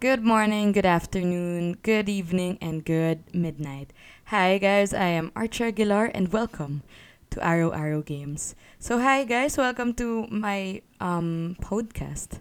Good 0.00 0.22
morning, 0.22 0.70
good 0.70 0.86
afternoon, 0.86 1.78
good 1.82 2.08
evening, 2.08 2.58
and 2.60 2.84
good 2.84 3.34
midnight. 3.34 3.92
Hi 4.26 4.56
guys, 4.58 4.94
I 4.94 5.10
am 5.18 5.32
Archer 5.34 5.74
Aguilar 5.74 6.06
and 6.14 6.32
welcome 6.32 6.84
to 7.30 7.44
Arrow 7.44 7.70
Arrow 7.70 8.02
Games. 8.02 8.54
So 8.78 9.00
hi 9.00 9.24
guys, 9.24 9.58
welcome 9.58 9.94
to 9.94 10.28
my 10.30 10.82
um 11.00 11.56
podcast. 11.60 12.38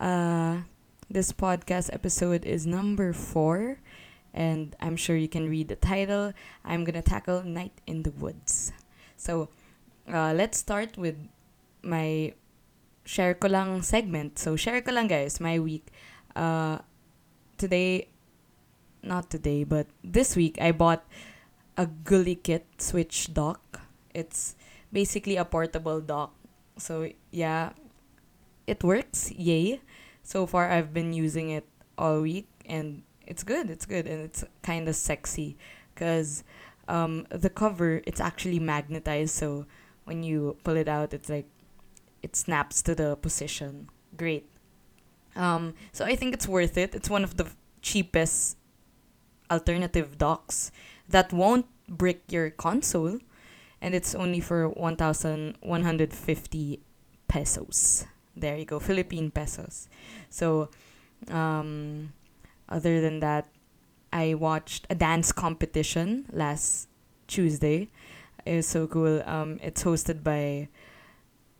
Uh 0.00 0.66
this 1.08 1.30
podcast 1.30 1.94
episode 1.94 2.44
is 2.44 2.66
number 2.66 3.12
4 3.12 3.78
and 4.34 4.74
I'm 4.80 4.96
sure 4.96 5.14
you 5.14 5.28
can 5.28 5.48
read 5.48 5.68
the 5.68 5.76
title. 5.78 6.32
I'm 6.64 6.82
going 6.82 6.98
to 6.98 7.02
tackle 7.02 7.44
Night 7.44 7.78
in 7.86 8.02
the 8.02 8.10
Woods. 8.10 8.72
So, 9.16 9.48
uh, 10.12 10.34
let's 10.34 10.58
start 10.58 10.98
with 10.98 11.16
my 11.82 12.34
share 13.04 13.34
ko 13.34 13.48
lang 13.48 13.82
segment. 13.82 14.38
So, 14.38 14.56
share 14.56 14.82
ko 14.82 14.92
lang 14.92 15.06
guys, 15.06 15.40
my 15.40 15.58
week. 15.58 15.86
Uh, 16.36 16.78
today, 17.58 18.08
not 19.02 19.30
today, 19.30 19.64
but 19.64 19.86
this 20.02 20.36
week, 20.36 20.58
I 20.60 20.72
bought 20.72 21.04
a 21.76 21.86
GuliKit 21.86 22.62
Switch 22.78 23.32
dock. 23.34 23.82
It's 24.14 24.56
basically 24.92 25.36
a 25.36 25.44
portable 25.44 26.00
dock. 26.00 26.34
So 26.78 27.10
yeah, 27.30 27.70
it 28.66 28.82
works. 28.82 29.30
Yay! 29.32 29.80
So 30.22 30.46
far, 30.46 30.70
I've 30.70 30.94
been 30.94 31.12
using 31.12 31.50
it 31.50 31.66
all 31.96 32.22
week, 32.22 32.48
and 32.66 33.02
it's 33.26 33.42
good. 33.42 33.70
It's 33.70 33.86
good, 33.86 34.06
and 34.06 34.22
it's 34.22 34.44
kind 34.62 34.88
of 34.88 34.94
sexy, 34.94 35.56
cause 35.96 36.44
um, 36.86 37.26
the 37.30 37.50
cover 37.50 38.00
it's 38.06 38.20
actually 38.20 38.58
magnetized. 38.58 39.34
So 39.34 39.66
when 40.04 40.22
you 40.22 40.56
pull 40.64 40.76
it 40.76 40.88
out, 40.88 41.12
it's 41.12 41.28
like 41.28 41.46
it 42.22 42.36
snaps 42.36 42.82
to 42.82 42.94
the 42.94 43.16
position. 43.16 43.88
Great. 44.16 44.46
Um, 45.38 45.72
so 45.92 46.04
I 46.04 46.16
think 46.16 46.34
it's 46.34 46.48
worth 46.48 46.76
it. 46.76 46.94
It's 46.94 47.08
one 47.08 47.24
of 47.24 47.38
the 47.38 47.46
cheapest 47.80 48.58
alternative 49.50 50.18
docks 50.18 50.70
that 51.08 51.32
won't 51.32 51.64
brick 51.88 52.24
your 52.28 52.50
console, 52.50 53.18
and 53.80 53.94
it's 53.94 54.14
only 54.14 54.40
for 54.40 54.68
1,150 54.68 56.80
pesos. 57.28 58.04
There 58.36 58.58
you 58.58 58.66
go, 58.66 58.78
Philippine 58.80 59.30
pesos. 59.30 59.88
So, 60.28 60.68
um, 61.30 62.12
other 62.68 63.00
than 63.00 63.20
that, 63.20 63.46
I 64.12 64.34
watched 64.34 64.86
a 64.90 64.94
dance 64.94 65.32
competition 65.32 66.26
last 66.32 66.88
Tuesday. 67.26 67.88
It 68.44 68.56
was 68.56 68.66
so 68.66 68.86
cool. 68.86 69.22
Um, 69.24 69.58
it's 69.62 69.82
hosted 69.84 70.22
by 70.22 70.68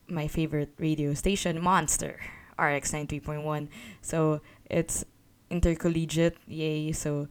my 0.08 0.28
favorite 0.28 0.75
radio 0.78 1.14
station, 1.14 1.62
Monster. 1.62 2.20
RX 2.59 2.92
93.1. 2.92 3.69
So 4.03 4.41
it's 4.69 5.05
intercollegiate. 5.51 6.37
Yay. 6.47 6.92
So 6.92 7.28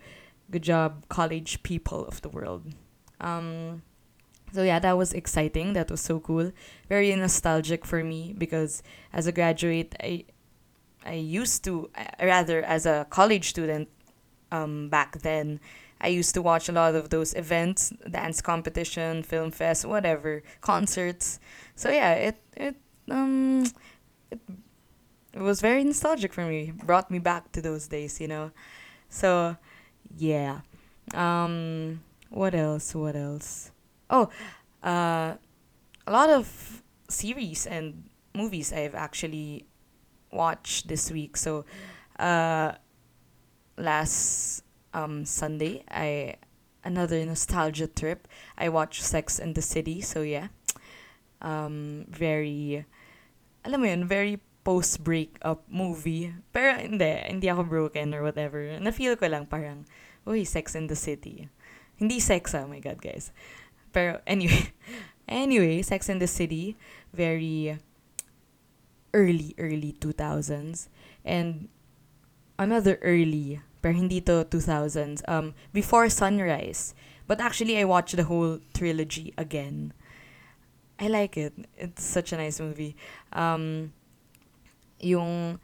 good 0.50 0.64
job, 0.64 1.08
college 1.10 1.64
people 1.64 2.06
of 2.06 2.22
the 2.22 2.30
world. 2.30 2.64
Um, 3.20 3.82
so 4.54 4.64
yeah, 4.64 4.80
that 4.80 4.98
was 4.98 5.14
exciting. 5.14 5.74
That 5.74 5.92
was 5.92 6.02
so 6.02 6.20
cool. 6.20 6.52
Very 6.88 7.14
nostalgic 7.16 7.86
for 7.86 8.04
me 8.04 8.34
because 8.38 8.82
as 9.14 9.28
a 9.28 9.32
graduate, 9.32 9.96
I 10.00 10.26
I 11.06 11.14
used 11.14 11.64
to 11.66 11.90
rather 12.22 12.64
as 12.64 12.86
a 12.86 13.08
college 13.10 13.50
student 13.50 13.88
um, 14.52 14.90
back 14.90 15.20
then. 15.22 15.60
I 16.00 16.10
used 16.10 16.34
to 16.36 16.42
watch 16.42 16.70
a 16.70 16.72
lot 16.72 16.94
of 16.96 17.10
those 17.10 17.34
events, 17.34 17.92
dance 18.10 18.40
competition, 18.42 19.24
film 19.24 19.52
fest, 19.52 19.86
whatever, 19.86 20.44
concerts. 20.62 21.40
So 21.76 21.90
yeah, 21.90 22.14
it 22.14 22.38
it 22.56 22.76
um 23.10 23.66
it 24.32 24.40
it 25.34 25.42
was 25.42 25.62
very 25.62 25.84
nostalgic 25.84 26.34
for 26.34 26.46
me. 26.46 26.72
Brought 26.72 27.12
me 27.12 27.20
back 27.20 27.52
to 27.54 27.62
those 27.62 27.88
days, 27.88 28.20
you 28.20 28.28
know. 28.28 28.52
So, 29.10 29.58
yeah. 30.18 30.62
Um, 31.14 32.02
what 32.30 32.56
else? 32.56 32.94
What 32.96 33.16
else? 33.16 33.72
Oh, 34.10 34.30
uh, 34.84 35.36
a 36.06 36.12
lot 36.12 36.30
of 36.30 36.84
series 37.10 37.66
and 37.66 38.04
movies 38.34 38.74
I've 38.74 38.96
actually 38.96 39.66
watched 40.32 40.88
this 40.88 41.12
week. 41.12 41.38
So, 41.38 41.66
uh, 42.20 42.74
last 43.78 44.64
um 44.94 45.26
Sunday, 45.26 45.84
I 45.90 46.36
another 46.88 47.24
nostalgia 47.26 47.88
trip. 47.88 48.28
I 48.58 48.70
watched 48.70 49.04
Sex 49.04 49.40
and 49.40 49.54
the 49.54 49.62
City. 49.62 50.02
So 50.02 50.22
yeah, 50.22 50.48
um, 51.42 52.06
very, 52.10 52.86
alam 53.66 53.82
mo 53.82 53.88
yun, 53.88 54.08
very 54.08 54.40
post-breakup 54.68 55.64
movie. 55.72 56.36
Pero 56.52 56.76
hindi, 56.76 57.08
hindi 57.24 57.48
ako 57.48 57.64
broken 57.64 58.12
or 58.12 58.20
whatever. 58.20 58.68
Na-feel 58.84 59.16
ko 59.16 59.32
lang 59.32 59.48
parang, 59.48 59.88
uy, 60.28 60.44
Sex 60.44 60.76
in 60.76 60.92
the 60.92 61.00
City. 61.00 61.48
Hindi 61.96 62.20
sex 62.20 62.54
oh 62.54 62.68
my 62.68 62.84
God, 62.84 63.02
guys. 63.02 63.32
Pero 63.96 64.20
anyway, 64.28 64.76
anyway, 65.28 65.82
Sex 65.82 66.10
in 66.10 66.20
the 66.20 66.28
City, 66.28 66.76
very 67.16 67.80
early, 69.14 69.56
early 69.58 69.96
2000s. 69.98 70.92
And 71.24 71.70
another 72.60 73.00
early, 73.02 73.62
pero 73.82 73.96
hindi 73.96 74.22
to 74.22 74.46
2000s, 74.46 75.24
um, 75.32 75.56
Before 75.74 76.12
Sunrise. 76.12 76.94
But 77.26 77.42
actually, 77.42 77.80
I 77.80 77.84
watched 77.84 78.16
the 78.16 78.28
whole 78.28 78.60
trilogy 78.76 79.34
again. 79.38 79.94
I 81.00 81.08
like 81.08 81.38
it. 81.38 81.54
It's 81.78 82.04
such 82.04 82.32
a 82.32 82.38
nice 82.38 82.60
movie. 82.60 82.96
Um, 83.34 83.94
yung 85.00 85.60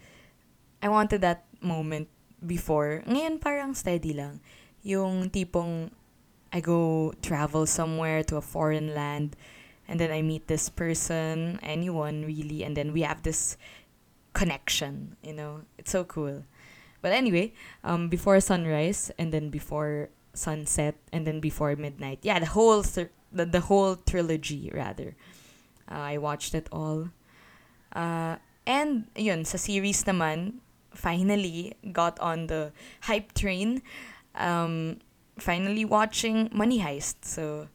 I 0.82 0.90
wanted 0.90 1.22
that 1.22 1.46
moment 1.62 2.10
before. 2.46 3.04
Ngayon 3.08 3.40
parang 3.40 3.76
steady 3.76 4.14
lang. 4.14 4.42
Yung 4.84 5.30
tipong 5.30 5.92
I 6.52 6.60
go 6.60 7.14
travel 7.24 7.66
somewhere 7.66 8.22
to 8.30 8.38
a 8.38 8.44
foreign 8.44 8.94
land 8.94 9.36
and 9.88 10.00
then 10.00 10.12
I 10.12 10.22
meet 10.22 10.48
this 10.48 10.70
person, 10.70 11.60
anyone 11.64 12.24
really, 12.26 12.64
and 12.64 12.78
then 12.78 12.94
we 12.94 13.02
have 13.02 13.24
this 13.24 13.58
connection, 14.34 15.18
you 15.24 15.34
know. 15.34 15.66
It's 15.78 15.92
so 15.92 16.04
cool. 16.04 16.44
But 17.02 17.12
anyway, 17.12 17.54
um 17.84 18.08
before 18.10 18.40
sunrise 18.40 19.12
and 19.18 19.32
then 19.32 19.50
before 19.50 20.10
sunset 20.34 20.96
and 21.14 21.26
then 21.26 21.40
before 21.40 21.76
midnight. 21.76 22.20
Yeah, 22.22 22.40
the 22.40 22.52
whole 22.52 22.84
th- 22.84 23.14
the, 23.32 23.46
the 23.46 23.62
whole 23.62 23.96
trilogy 23.96 24.70
rather. 24.74 25.16
Uh, 25.90 26.16
I 26.16 26.18
watched 26.18 26.54
it 26.56 26.68
all. 26.72 27.10
Uh, 27.94 28.38
And, 28.66 29.12
yun, 29.16 29.44
sa 29.44 29.58
series 29.58 30.04
naman, 30.04 30.64
finally 30.94 31.76
got 31.92 32.20
on 32.20 32.48
the 32.48 32.72
hype 33.10 33.34
train. 33.34 33.84
Um, 34.36 35.04
finally 35.38 35.86
watching 35.86 36.50
Money 36.54 36.80
Heist. 36.80 37.26
So, 37.26 37.68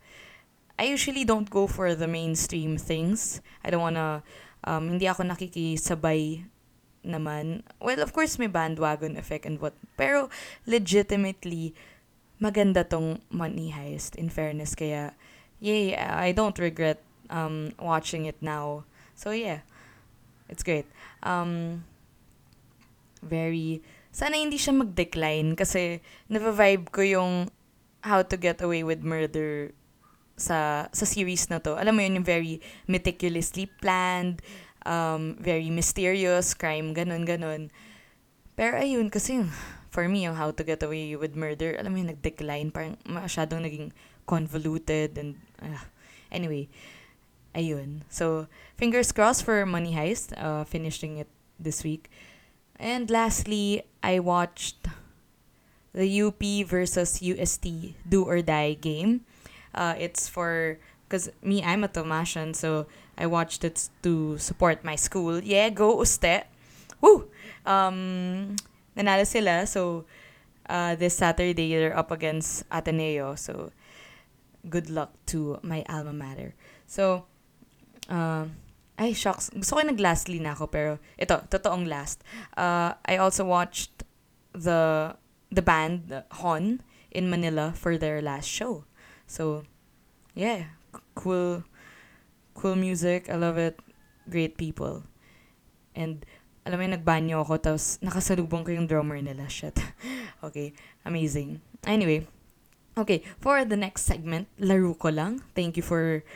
I 0.78 0.84
usually 0.84 1.24
don't 1.24 1.50
go 1.50 1.66
for 1.66 1.94
the 1.94 2.06
mainstream 2.06 2.78
things. 2.78 3.42
I 3.64 3.70
don't 3.70 3.82
wanna, 3.82 4.22
um, 4.64 4.88
hindi 4.88 5.06
ako 5.08 5.24
nakikisabay 5.26 6.46
naman. 7.04 7.62
Well, 7.80 8.00
of 8.00 8.12
course, 8.12 8.38
may 8.38 8.46
bandwagon 8.46 9.16
effect 9.16 9.44
and 9.44 9.60
what. 9.60 9.74
Pero, 9.96 10.30
legitimately, 10.66 11.74
maganda 12.40 12.88
tong 12.88 13.20
Money 13.30 13.74
Heist, 13.74 14.14
in 14.14 14.30
fairness. 14.30 14.74
Kaya, 14.74 15.12
yay, 15.58 15.96
I 15.98 16.32
don't 16.32 16.58
regret 16.58 17.02
um, 17.28 17.74
watching 17.78 18.24
it 18.24 18.40
now. 18.40 18.84
So, 19.14 19.34
yeah. 19.34 19.66
It's 20.48 20.64
great. 20.64 20.88
Um, 21.22 21.84
very, 23.20 23.84
sana 24.10 24.36
hindi 24.40 24.56
siya 24.56 24.74
mag-decline 24.74 25.54
kasi 25.54 26.00
na-vibe 26.28 26.88
ko 26.90 27.00
yung 27.04 27.32
How 28.02 28.22
to 28.22 28.36
Get 28.38 28.62
Away 28.64 28.82
with 28.86 29.02
Murder 29.04 29.74
sa 30.38 30.86
sa 30.94 31.04
series 31.04 31.50
na 31.50 31.58
to. 31.58 31.74
Alam 31.74 31.98
mo 31.98 32.00
yun, 32.00 32.22
yung 32.22 32.28
very 32.28 32.62
meticulously 32.86 33.66
planned, 33.82 34.38
um, 34.86 35.34
very 35.42 35.68
mysterious, 35.68 36.54
crime, 36.54 36.94
ganun, 36.94 37.26
ganun. 37.26 37.74
Pero 38.54 38.78
ayun, 38.78 39.10
kasi 39.10 39.42
for 39.90 40.06
me, 40.06 40.24
yung 40.24 40.38
How 40.38 40.54
to 40.54 40.62
Get 40.62 40.86
Away 40.86 41.18
with 41.18 41.34
Murder, 41.34 41.74
alam 41.74 41.92
mo 41.92 41.98
yun, 41.98 42.14
nag-decline, 42.14 42.70
parang 42.70 42.94
masyadong 43.02 43.66
naging 43.66 43.90
convoluted 44.30 45.18
and, 45.18 45.34
uh, 45.58 45.82
anyway, 46.30 46.70
ayun. 47.58 48.06
So, 48.08 48.46
fingers 48.78 49.10
crossed 49.10 49.42
for 49.42 49.66
Money 49.66 49.92
Heist, 49.98 50.30
uh, 50.38 50.62
finishing 50.62 51.18
it 51.18 51.26
this 51.58 51.82
week. 51.82 52.06
And 52.78 53.10
lastly, 53.10 53.82
I 54.02 54.22
watched 54.22 54.86
the 55.92 56.06
UP 56.06 56.38
versus 56.62 57.18
UST 57.18 57.98
Do 58.08 58.22
or 58.22 58.40
Die 58.40 58.78
game. 58.78 59.26
Uh, 59.74 59.98
it's 59.98 60.30
for, 60.30 60.78
because 61.06 61.28
me, 61.42 61.62
I'm 61.62 61.82
a 61.82 61.88
Tomasian, 61.88 62.54
so 62.54 62.86
I 63.18 63.26
watched 63.26 63.64
it 63.64 63.90
to 64.02 64.38
support 64.38 64.84
my 64.84 64.94
school. 64.94 65.42
Yeah, 65.42 65.70
go 65.70 65.98
Uste! 65.98 66.46
Woo! 67.00 67.26
Um, 67.66 68.56
nanalo 68.96 69.26
sila, 69.26 69.66
so 69.66 70.06
uh, 70.70 70.94
this 70.94 71.16
Saturday 71.18 71.52
they're 71.52 71.96
up 71.96 72.10
against 72.10 72.64
Ateneo, 72.70 73.34
so 73.34 73.72
good 74.68 74.90
luck 74.90 75.12
to 75.26 75.58
my 75.62 75.84
alma 75.88 76.12
mater. 76.12 76.54
So, 76.86 77.26
Uh, 78.08 78.48
ay, 78.98 79.14
shocks. 79.14 79.52
Gusto 79.54 79.78
ko 79.78 79.86
nag-lastly 79.86 80.42
na 80.42 80.58
ako, 80.58 80.66
pero 80.66 80.90
ito, 81.14 81.38
totoong 81.46 81.86
last. 81.86 82.24
Uh, 82.58 82.98
I 83.06 83.20
also 83.20 83.46
watched 83.46 84.02
the 84.56 85.14
the 85.48 85.62
band 85.62 86.12
Hon 86.42 86.82
in 87.14 87.30
Manila 87.30 87.72
for 87.72 87.96
their 87.96 88.20
last 88.20 88.50
show. 88.50 88.84
So, 89.28 89.64
yeah, 90.34 90.74
cool 91.14 91.62
cool 92.58 92.74
music. 92.74 93.30
I 93.30 93.38
love 93.38 93.56
it. 93.56 93.78
Great 94.28 94.58
people. 94.58 95.06
And 95.94 96.26
alam 96.66 96.76
mo 96.76 96.82
yung 96.84 96.96
nagbanyo 97.00 97.36
ako 97.46 97.54
tapos 97.62 97.96
nakasalubong 98.04 98.66
ko 98.66 98.74
yung 98.74 98.90
drummer 98.90 99.22
nila. 99.22 99.46
Shit. 99.52 99.78
okay, 100.42 100.74
amazing. 101.06 101.62
Anyway, 101.86 102.26
okay, 102.98 103.22
for 103.38 103.62
the 103.64 103.78
next 103.78 104.04
segment, 104.04 104.50
laro 104.58 104.92
ko 104.98 105.08
lang. 105.08 105.40
Thank 105.54 105.78
you 105.78 105.86
for 105.86 106.26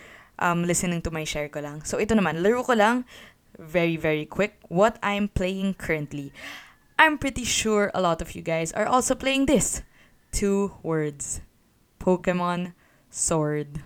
um, 0.42 0.66
listening 0.66 1.00
to 1.06 1.14
my 1.14 1.22
share 1.22 1.48
ko 1.48 1.62
lang. 1.62 1.86
So 1.86 2.02
ito 2.02 2.18
naman, 2.18 2.42
laro 2.42 2.66
ko 2.66 2.74
lang, 2.74 3.06
very, 3.54 3.96
very 3.96 4.26
quick, 4.26 4.58
what 4.66 4.98
I'm 5.02 5.30
playing 5.30 5.78
currently. 5.78 6.34
I'm 6.98 7.16
pretty 7.16 7.44
sure 7.44 7.90
a 7.94 8.02
lot 8.02 8.20
of 8.20 8.34
you 8.34 8.42
guys 8.42 8.74
are 8.74 8.86
also 8.86 9.14
playing 9.14 9.46
this. 9.46 9.82
Two 10.34 10.74
words. 10.82 11.40
Pokemon 11.98 12.74
Sword. 13.10 13.82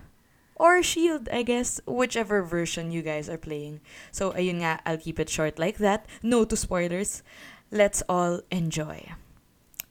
Or 0.56 0.82
Shield, 0.82 1.28
I 1.28 1.42
guess, 1.42 1.80
whichever 1.84 2.42
version 2.42 2.90
you 2.90 3.02
guys 3.02 3.28
are 3.28 3.36
playing. 3.36 3.80
So, 4.10 4.32
ayun 4.32 4.64
nga, 4.64 4.80
I'll 4.86 4.96
keep 4.96 5.20
it 5.20 5.28
short 5.28 5.58
like 5.58 5.76
that. 5.78 6.06
No 6.22 6.44
to 6.48 6.56
spoilers. 6.56 7.22
Let's 7.70 8.02
all 8.08 8.40
enjoy. 8.50 9.12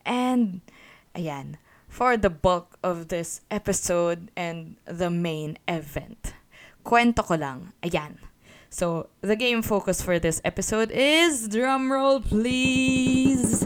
And, 0.05 0.61
ayan, 1.13 1.61
for 1.87 2.17
the 2.17 2.33
bulk 2.33 2.79
of 2.81 3.09
this 3.09 3.41
episode 3.51 4.31
and 4.35 4.77
the 4.85 5.09
main 5.09 5.57
event. 5.67 6.33
Kwento 6.85 7.25
ko 7.25 7.33
lang. 7.33 7.73
Ayan 7.81 8.21
So, 8.75 9.07
the 9.21 9.39
game 9.39 9.63
focus 9.63 10.03
for 10.03 10.19
this 10.19 10.41
episode 10.43 10.91
is 10.91 11.47
drumroll 11.47 12.19
please. 12.19 13.63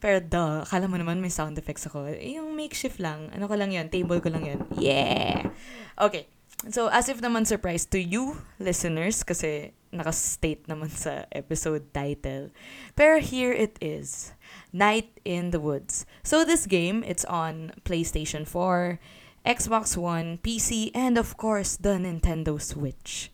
Pero 0.00 0.24
duh, 0.24 0.64
akala 0.64 0.88
mo 0.88 0.96
naman 0.96 1.20
may 1.20 1.28
sound 1.28 1.60
effects 1.60 1.84
ako. 1.84 2.08
Eh, 2.08 2.40
yung 2.40 2.56
makeshift 2.56 2.96
lang. 2.96 3.28
Ano 3.36 3.44
ko 3.44 3.60
lang 3.60 3.76
yun? 3.76 3.92
Table 3.92 4.24
ko 4.24 4.32
lang 4.32 4.48
yun. 4.48 4.64
Yeah! 4.80 5.52
Okay. 6.00 6.32
So, 6.72 6.88
as 6.88 7.12
if 7.12 7.20
naman 7.20 7.44
surprise 7.44 7.84
to 7.92 8.00
you, 8.00 8.40
listeners, 8.56 9.20
kasi 9.20 9.76
naka-state 9.92 10.64
naman 10.64 10.88
sa 10.88 11.28
episode 11.28 11.92
title. 11.92 12.48
Pero 12.96 13.20
here 13.20 13.52
it 13.52 13.76
is. 13.84 14.32
Night 14.72 15.12
in 15.28 15.52
the 15.52 15.60
Woods. 15.60 16.08
So, 16.24 16.40
this 16.40 16.64
game, 16.64 17.04
it's 17.04 17.28
on 17.28 17.76
PlayStation 17.84 18.48
4, 18.48 18.96
Xbox 19.44 19.96
One, 19.96 20.38
PC, 20.38 20.90
and 20.94 21.16
of 21.16 21.36
course, 21.36 21.76
the 21.76 21.96
Nintendo 21.96 22.60
Switch. 22.60 23.30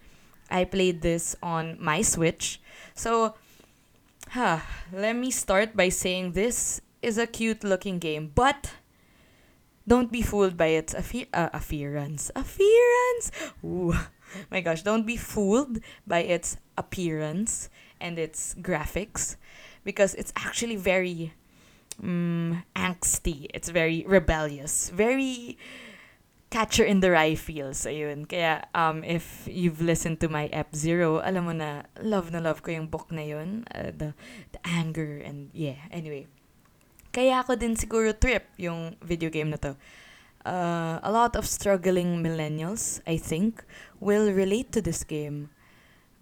I 0.50 0.64
played 0.64 1.02
this 1.02 1.34
on 1.42 1.76
my 1.80 2.02
Switch. 2.02 2.60
So, 2.94 3.34
huh, 4.30 4.60
let 4.92 5.16
me 5.16 5.30
start 5.30 5.76
by 5.76 5.88
saying 5.88 6.32
this 6.32 6.80
is 7.02 7.18
a 7.18 7.26
cute 7.26 7.64
looking 7.64 7.98
game, 7.98 8.30
but 8.34 8.72
don't 9.86 10.10
be 10.10 10.22
fooled 10.22 10.56
by 10.56 10.66
its 10.66 10.94
affe- 10.94 11.28
uh, 11.34 11.50
appearance. 11.52 12.30
Appearance! 12.34 13.30
Ooh, 13.64 13.94
my 14.50 14.60
gosh, 14.60 14.82
don't 14.82 15.06
be 15.06 15.16
fooled 15.16 15.78
by 16.06 16.20
its 16.20 16.56
appearance 16.78 17.68
and 18.00 18.18
its 18.18 18.54
graphics 18.60 19.36
because 19.84 20.14
it's 20.14 20.32
actually 20.36 20.76
very 20.76 21.32
um, 22.02 22.62
angsty. 22.74 23.46
It's 23.52 23.68
very 23.68 24.04
rebellious. 24.06 24.90
Very 24.90 25.58
catcher 26.54 26.86
in 26.86 27.02
the 27.02 27.10
rye 27.10 27.34
feels. 27.34 27.82
Ayun. 27.82 28.30
Kaya, 28.30 28.62
um, 28.78 29.02
if 29.02 29.42
you've 29.50 29.82
listened 29.82 30.22
to 30.22 30.30
my 30.30 30.46
F-Zero, 30.54 31.18
alam 31.18 31.50
mo 31.50 31.52
na, 31.52 31.82
love 31.98 32.30
na 32.30 32.38
love 32.38 32.62
ko 32.62 32.70
yung 32.70 32.86
book 32.86 33.10
na 33.10 33.26
yun. 33.26 33.66
Uh, 33.74 33.90
the, 33.90 34.14
the 34.54 34.62
anger 34.62 35.18
and, 35.18 35.50
yeah. 35.50 35.82
Anyway. 35.90 36.30
Kaya 37.10 37.42
ako 37.42 37.58
din 37.58 37.74
siguro 37.74 38.14
trip 38.14 38.46
yung 38.54 38.94
video 39.02 39.34
game 39.34 39.50
na 39.50 39.58
to. 39.58 39.74
Uh, 40.46 41.02
a 41.02 41.10
lot 41.10 41.34
of 41.34 41.42
struggling 41.42 42.22
millennials, 42.22 43.02
I 43.02 43.18
think, 43.18 43.66
will 43.98 44.30
relate 44.30 44.70
to 44.78 44.80
this 44.82 45.02
game. 45.02 45.50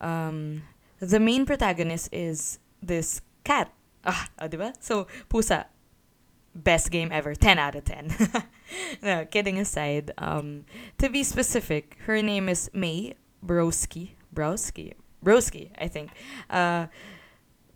Um, 0.00 0.64
the 1.00 1.20
main 1.20 1.44
protagonist 1.44 2.08
is 2.08 2.56
this 2.80 3.20
cat. 3.44 3.68
Ah, 4.04 4.32
oh, 4.40 4.48
diba? 4.48 4.72
So, 4.80 5.06
pusa 5.28 5.71
best 6.54 6.90
game 6.90 7.10
ever 7.12 7.34
10 7.34 7.58
out 7.58 7.74
of 7.74 7.84
10 7.84 8.14
no 9.02 9.24
kidding 9.24 9.58
aside 9.58 10.12
um 10.18 10.64
to 10.98 11.08
be 11.08 11.22
specific 11.22 11.96
her 12.06 12.20
name 12.20 12.48
is 12.48 12.70
Mae 12.74 13.14
broski 13.44 14.10
broski 14.34 14.92
broski 15.24 15.70
i 15.78 15.88
think. 15.88 16.10
Uh 16.50 16.86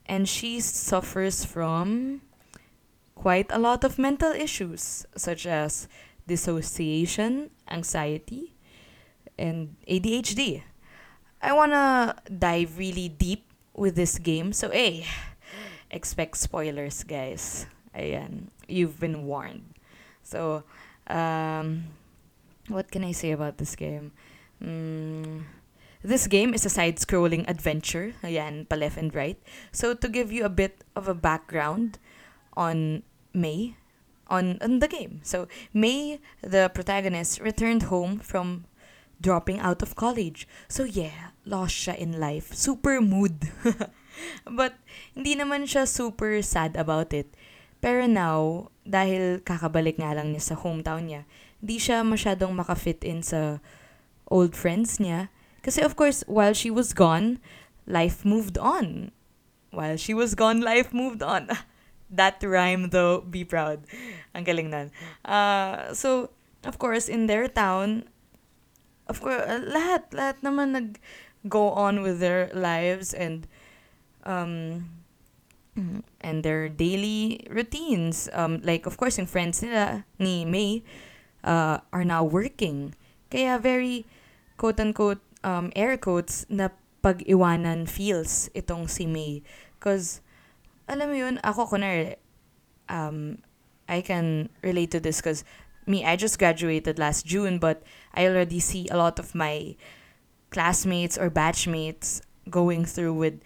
and 0.08 0.28
she 0.28 0.61
suffers 0.61 1.44
from 1.44 2.23
quite 3.14 3.50
a 3.50 3.58
lot 3.58 3.82
of 3.82 3.99
mental 3.99 4.31
issues 4.31 5.06
such 5.17 5.46
as 5.46 5.88
dissociation 6.26 7.50
anxiety 7.70 8.55
and 9.38 9.75
adhd 9.88 10.62
i 11.43 11.52
want 11.52 11.72
to 11.72 12.14
dive 12.31 12.79
really 12.79 13.08
deep 13.08 13.44
with 13.75 13.96
this 13.96 14.19
game 14.19 14.52
so 14.52 14.70
hey 14.70 15.06
expect 15.90 16.37
spoilers 16.37 17.02
guys 17.05 17.67
ayan 17.96 18.52
you've 18.69 19.00
been 19.00 19.25
warned. 19.26 19.75
So, 20.22 20.64
um, 21.06 21.84
what 22.69 22.90
can 22.90 23.04
I 23.04 23.12
say 23.12 23.31
about 23.31 23.58
this 23.58 23.76
game? 23.76 24.12
Mm, 24.62 25.44
this 26.02 26.26
game 26.26 26.54
is 26.54 26.66
a 26.66 26.70
side-scrolling 26.70 27.48
adventure. 27.48 28.14
Ayan, 28.22 28.69
pa 28.69 28.76
left 28.76 28.98
and 28.98 29.14
right. 29.14 29.38
So, 29.72 29.94
to 29.94 30.08
give 30.08 30.32
you 30.32 30.44
a 30.44 30.50
bit 30.50 30.84
of 30.94 31.08
a 31.08 31.14
background 31.14 31.98
on 32.56 33.02
Mae, 33.32 33.76
on, 34.28 34.58
on 34.60 34.81
the 34.81 34.88
game. 34.88 35.20
So, 35.22 35.48
Mae, 35.72 36.19
the 36.43 36.70
protagonist, 36.75 37.40
returned 37.40 37.84
home 37.84 38.19
from 38.19 38.66
dropping 39.20 39.60
out 39.60 39.82
of 39.82 39.94
college. 39.94 40.48
So, 40.69 40.84
yeah, 40.84 41.31
lost 41.44 41.75
siya 41.75 41.96
in 41.96 42.19
life. 42.19 42.52
Super 42.52 43.00
mood. 43.00 43.50
But, 44.48 44.81
hindi 45.12 45.37
naman 45.37 45.69
siya 45.69 45.84
super 45.84 46.40
sad 46.40 46.72
about 46.75 47.12
it 47.12 47.28
pero 47.86 48.10
now, 48.10 48.66
dahil 48.82 49.38
kakabalik 49.46 50.02
nga 50.02 50.10
lang 50.10 50.34
niya 50.34 50.42
sa 50.42 50.58
hometown 50.58 51.06
niya, 51.06 51.22
di 51.62 51.78
siya 51.78 52.02
masyadong 52.02 52.50
makafit 52.50 53.06
in 53.06 53.22
sa 53.22 53.62
old 54.26 54.58
friends 54.58 54.98
niya. 54.98 55.30
Kasi 55.62 55.86
of 55.86 55.94
course, 55.94 56.26
while 56.26 56.50
she 56.50 56.66
was 56.66 56.90
gone, 56.90 57.38
life 57.86 58.26
moved 58.26 58.58
on. 58.58 59.14
While 59.70 59.94
she 59.94 60.18
was 60.18 60.34
gone, 60.34 60.66
life 60.66 60.90
moved 60.90 61.22
on. 61.22 61.46
That 62.10 62.42
rhyme 62.42 62.90
though, 62.90 63.22
be 63.22 63.46
proud. 63.46 63.86
Ang 64.34 64.42
galing 64.42 64.74
nun. 64.74 64.90
Uh, 65.22 65.94
so, 65.94 66.34
of 66.66 66.82
course, 66.82 67.06
in 67.06 67.31
their 67.31 67.46
town, 67.46 68.10
of 69.06 69.22
course, 69.22 69.46
uh, 69.46 69.62
lahat, 69.62 70.10
lahat 70.10 70.43
naman 70.43 70.74
nag 70.74 70.98
go 71.46 71.70
on 71.70 72.02
with 72.02 72.19
their 72.19 72.50
lives 72.50 73.14
and 73.14 73.46
um, 74.26 74.90
Mm-hmm. 75.76 76.08
and 76.24 76.40
their 76.40 76.72
daily 76.72 77.44
routines. 77.52 78.32
Um, 78.32 78.64
like, 78.64 78.86
of 78.86 78.96
course, 78.96 79.18
yung 79.18 79.28
friends 79.28 79.60
nila 79.60 80.08
ni 80.18 80.48
Mae 80.48 80.80
uh, 81.44 81.84
are 81.92 82.04
now 82.04 82.24
working. 82.24 82.96
Kaya 83.28 83.60
very, 83.60 84.08
quote-unquote, 84.56 85.20
um, 85.44 85.68
air 85.76 86.00
quotes, 86.00 86.48
na 86.48 86.72
pag-iwanan 87.04 87.84
feels 87.84 88.48
itong 88.56 88.88
si 88.88 89.04
Mae. 89.04 89.44
Because, 89.76 90.24
alam 90.88 91.12
mo 91.12 91.16
yun, 91.20 91.36
ako 91.44 91.76
kunwari, 91.76 92.16
um, 92.88 93.44
I 93.84 94.00
can 94.00 94.48
relate 94.62 94.90
to 94.96 95.00
this 95.00 95.20
because 95.20 95.44
me, 95.84 96.04
I 96.08 96.16
just 96.16 96.38
graduated 96.38 96.98
last 96.98 97.26
June, 97.26 97.58
but 97.58 97.82
I 98.14 98.26
already 98.26 98.60
see 98.60 98.88
a 98.88 98.96
lot 98.96 99.18
of 99.18 99.34
my 99.34 99.76
classmates 100.50 101.18
or 101.18 101.30
batchmates 101.30 102.22
going 102.48 102.84
through 102.84 103.14
with 103.14 103.44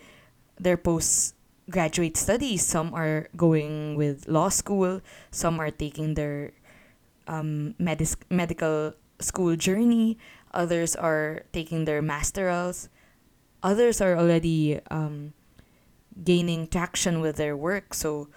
their 0.61 0.77
posts 0.77 1.35
graduate 1.71 2.17
studies. 2.17 2.67
Some 2.67 2.93
are 2.95 3.29
going 3.37 3.95
with 3.97 4.29
law 4.29 4.49
school. 4.49 5.01
Some 5.31 5.61
are 5.61 5.71
taking 5.71 6.15
their 6.15 6.53
um, 7.27 7.75
medis- 7.81 8.21
medical 8.29 8.95
school 9.21 9.57
journey. 9.57 10.19
Others 10.53 10.97
are 10.97 11.43
taking 11.53 11.85
their 11.85 12.03
masterals. 12.03 12.89
Others 13.63 14.01
are 14.01 14.19
already 14.19 14.81
um, 14.91 15.33
gaining 16.25 16.67
traction 16.67 17.21
with 17.21 17.37
their 17.37 17.57
work. 17.57 17.95
So, 17.95 18.29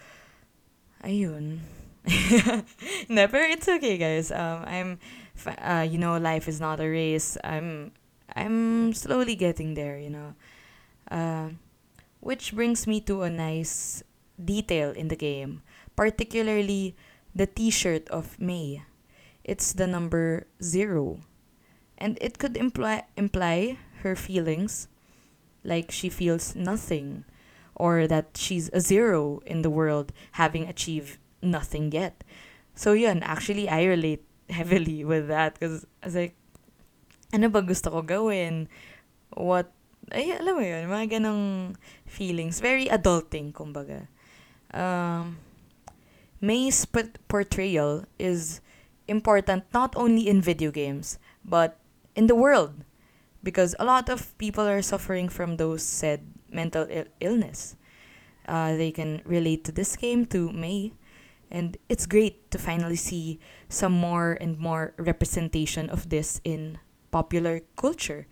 ayun. 1.04 1.60
Never. 3.10 3.38
It's 3.38 3.68
okay, 3.68 3.98
guys. 3.98 4.32
Um, 4.32 4.64
I'm, 4.68 5.00
uh, 5.48 5.88
you 5.90 5.98
know, 5.98 6.18
life 6.18 6.48
is 6.48 6.60
not 6.60 6.80
a 6.80 6.88
race. 6.88 7.38
I'm, 7.44 7.92
I'm 8.36 8.94
slowly 8.94 9.36
getting 9.36 9.74
there. 9.74 9.98
You 9.98 10.10
know. 10.12 10.36
Uh, 11.10 11.50
which 12.24 12.56
brings 12.56 12.88
me 12.88 13.04
to 13.04 13.22
a 13.22 13.30
nice 13.30 14.02
detail 14.40 14.92
in 14.96 15.12
the 15.12 15.20
game, 15.20 15.62
particularly 15.96 16.96
the 17.36 17.46
t 17.46 17.70
shirt 17.70 18.08
of 18.08 18.40
May. 18.40 18.84
It's 19.44 19.76
the 19.76 19.88
number 19.88 20.48
zero. 20.64 21.20
And 22.00 22.18
it 22.22 22.40
could 22.40 22.56
imply, 22.56 23.04
imply 23.18 23.78
her 24.08 24.16
feelings, 24.16 24.88
like 25.64 25.92
she 25.92 26.08
feels 26.08 26.56
nothing, 26.56 27.26
or 27.76 28.08
that 28.08 28.40
she's 28.40 28.72
a 28.72 28.80
zero 28.80 29.44
in 29.46 29.62
the 29.62 29.70
world 29.70 30.16
having 30.40 30.64
achieved 30.64 31.20
nothing 31.42 31.92
yet. 31.92 32.24
So 32.74 32.94
yun, 32.94 33.22
actually 33.22 33.68
I 33.68 33.84
relate 33.84 34.24
heavily 34.50 35.04
with 35.04 35.28
that 35.28 35.60
because 35.60 35.86
I 36.02 36.08
was 36.08 36.16
like, 36.16 36.36
ano 37.34 37.50
ba 37.50 37.62
gusto 37.62 37.92
ko 37.92 38.02
gawin? 38.02 38.70
What, 39.36 39.72
ay, 40.12 40.36
alam 40.36 40.60
mo 40.60 40.64
yun, 40.64 40.90
mga 40.90 41.20
ganong 41.20 41.76
feelings. 42.06 42.60
Very 42.60 42.88
adulting, 42.88 43.54
kumbaga. 43.54 44.08
Um, 44.74 45.38
Mae's 46.42 46.86
portrayal 47.30 48.04
is 48.20 48.60
important 49.08 49.64
not 49.74 49.96
only 49.96 50.28
in 50.28 50.42
video 50.42 50.72
games, 50.72 51.20
but 51.46 51.80
in 52.16 52.28
the 52.28 52.36
world. 52.36 52.84
Because 53.44 53.76
a 53.80 53.86
lot 53.86 54.10
of 54.10 54.38
people 54.38 54.68
are 54.68 54.82
suffering 54.82 55.28
from 55.28 55.58
those 55.58 55.84
said 55.84 56.24
mental 56.50 56.88
il- 56.90 57.12
illness. 57.20 57.76
Uh, 58.48 58.76
they 58.76 58.92
can 58.92 59.22
relate 59.26 59.64
to 59.64 59.72
this 59.72 59.96
game, 59.96 60.26
to 60.28 60.52
Mae, 60.52 60.94
and 61.52 61.78
it's 61.88 62.06
great 62.06 62.50
to 62.52 62.58
finally 62.58 62.96
see 62.96 63.40
some 63.70 63.94
more 63.94 64.38
and 64.40 64.58
more 64.60 64.94
representation 64.98 65.90
of 65.90 66.10
this 66.10 66.42
in 66.44 66.80
popular 67.12 67.62
culture. 67.76 68.28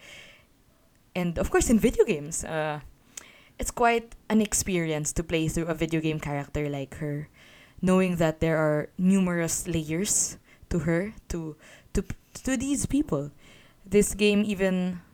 And 1.16 1.38
of 1.38 1.52
course, 1.52 1.70
in 1.70 1.80
video 1.80 2.06
games. 2.06 2.44
Uh, 2.44 2.80
it's 3.62 3.70
quite 3.70 4.16
an 4.28 4.42
experience 4.42 5.14
to 5.14 5.24
play 5.24 5.48
through 5.48 5.70
a 5.70 5.78
video 5.78 6.02
game 6.02 6.20
character 6.20 6.68
like 6.68 6.98
her, 6.98 7.30
knowing 7.80 8.16
that 8.16 8.40
there 8.40 8.58
are 8.58 8.90
numerous 8.98 9.68
layers 9.68 10.42
to 10.74 10.90
her, 10.90 11.14
to 11.30 11.56
to 11.94 12.02
to 12.42 12.58
these 12.58 12.90
people. 12.90 13.30
This 13.86 14.18
game 14.18 14.42
even 14.42 15.06